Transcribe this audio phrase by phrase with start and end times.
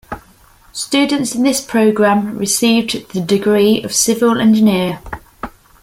[0.73, 4.99] Students in this program received the degree of civil engineer.